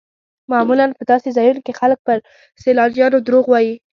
معمولا 0.51 0.85
په 0.99 1.03
داسې 1.11 1.29
ځایونو 1.37 1.61
کې 1.65 1.77
خلک 1.79 1.99
پر 2.07 2.17
سیلانیانو 2.63 3.17
دروغ 3.27 3.45
وایي. 3.49 3.73